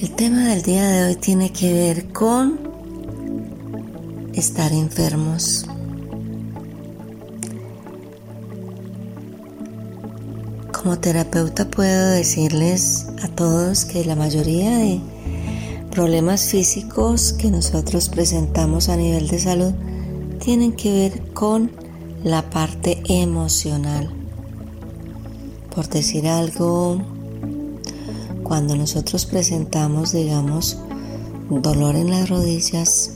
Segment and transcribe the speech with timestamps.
[0.00, 2.58] El tema del día de hoy tiene que ver con
[4.32, 5.66] estar enfermos.
[10.72, 15.00] Como terapeuta puedo decirles a todos que la mayoría de
[15.90, 19.74] problemas físicos que nosotros presentamos a nivel de salud
[20.38, 21.72] tienen que ver con
[22.24, 24.10] la parte emocional.
[25.74, 27.19] Por decir algo,
[28.50, 30.76] cuando nosotros presentamos, digamos,
[31.50, 33.12] dolor en las rodillas,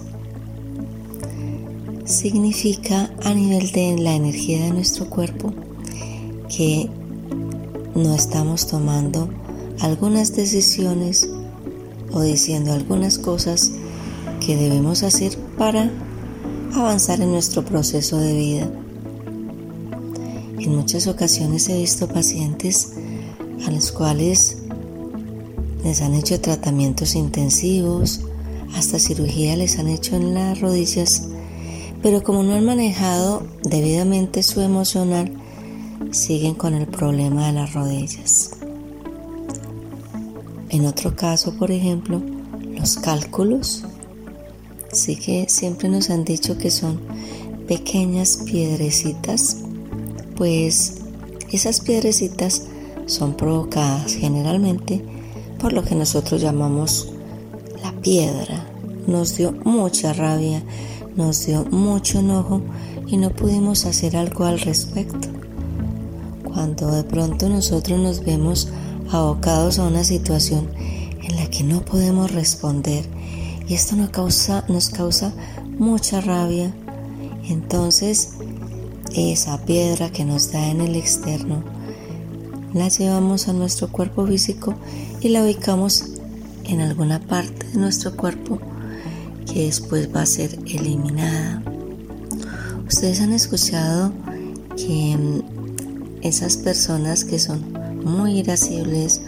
[2.04, 5.52] significa a nivel de la energía de nuestro cuerpo
[6.56, 6.88] que
[7.96, 9.28] no estamos tomando
[9.80, 11.28] algunas decisiones
[12.12, 13.72] o diciendo algunas cosas
[14.38, 15.90] que debemos hacer para
[16.74, 18.70] avanzar en nuestro proceso de vida.
[20.60, 22.92] En muchas ocasiones he visto pacientes
[23.66, 24.58] a los cuales
[25.84, 28.22] les han hecho tratamientos intensivos,
[28.74, 31.28] hasta cirugía les han hecho en las rodillas,
[32.02, 35.30] pero como no han manejado debidamente su emocional,
[36.10, 38.52] siguen con el problema de las rodillas.
[40.70, 42.20] En otro caso, por ejemplo,
[42.76, 43.84] los cálculos,
[44.90, 47.00] sí que siempre nos han dicho que son
[47.68, 49.58] pequeñas piedrecitas,
[50.34, 51.02] pues
[51.52, 52.62] esas piedrecitas
[53.06, 55.13] son provocadas generalmente
[55.64, 57.08] por lo que nosotros llamamos
[57.82, 58.68] la piedra.
[59.06, 60.62] Nos dio mucha rabia,
[61.16, 62.60] nos dio mucho enojo
[63.06, 65.26] y no pudimos hacer algo al respecto.
[66.44, 68.68] Cuando de pronto nosotros nos vemos
[69.10, 70.68] abocados a una situación
[71.22, 73.06] en la que no podemos responder
[73.66, 75.32] y esto nos causa, nos causa
[75.78, 76.74] mucha rabia,
[77.48, 78.34] entonces
[79.16, 81.64] esa piedra que nos da en el externo
[82.74, 84.74] la llevamos a nuestro cuerpo físico
[85.20, 86.06] y la ubicamos
[86.64, 88.58] en alguna parte de nuestro cuerpo
[89.50, 91.62] que después va a ser eliminada.
[92.86, 94.12] Ustedes han escuchado
[94.76, 95.42] que mm,
[96.22, 97.62] esas personas que son
[98.04, 99.22] muy irascibles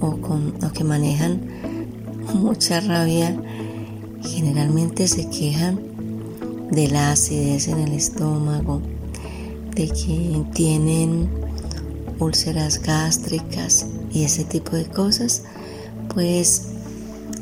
[0.00, 1.40] o, que manejan
[2.34, 3.34] mucha rabia
[4.22, 5.80] generalmente se quejan
[6.70, 8.82] de la acidez en el estómago,
[9.74, 11.47] de que tienen
[12.18, 15.42] úlceras gástricas, y ese tipo de cosas,
[16.12, 16.68] pues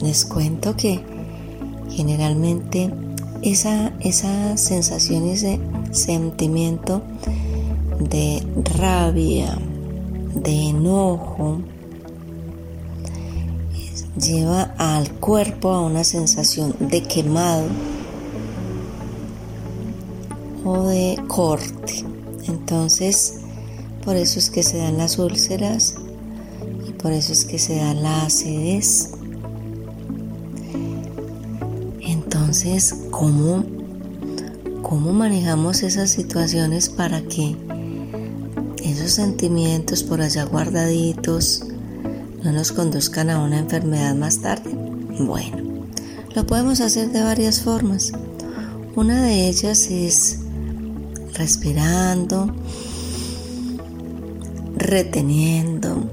[0.00, 1.00] les cuento que
[1.90, 2.92] generalmente
[3.42, 5.60] esa, esas sensaciones de
[5.92, 7.02] sentimiento
[7.98, 8.42] de
[8.78, 9.56] rabia,
[10.34, 11.60] de enojo,
[14.20, 17.66] lleva al cuerpo a una sensación de quemado
[20.64, 22.04] o de corte.
[22.48, 23.40] Entonces,
[24.06, 25.96] por eso es que se dan las úlceras
[27.06, 29.10] por eso es que se da la acidez.
[32.00, 33.64] Entonces, ¿cómo,
[34.82, 37.56] cómo manejamos esas situaciones para que
[38.82, 41.64] esos sentimientos por allá guardaditos
[42.42, 44.70] no nos conduzcan a una enfermedad más tarde?
[45.20, 45.86] Bueno,
[46.34, 48.10] lo podemos hacer de varias formas.
[48.96, 50.40] Una de ellas es
[51.34, 52.52] respirando,
[54.86, 56.08] reteniendo,